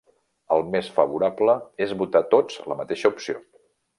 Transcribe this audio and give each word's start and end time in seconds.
El 0.53 0.63
més 0.75 0.87
favorable 0.95 1.55
és 1.87 1.93
votar 2.01 2.23
tots 2.33 2.57
la 2.71 2.81
mateixa 2.83 3.15
opció. 3.15 3.39